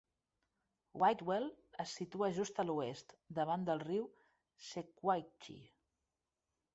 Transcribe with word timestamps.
Whitwell 1.01 1.43
es 1.83 1.91
situa 1.99 2.29
just 2.37 2.61
a 2.63 2.65
l'oest, 2.69 3.13
davant 3.41 3.67
del 3.67 3.83
riu 3.83 4.07
Sequatchie. 4.69 5.61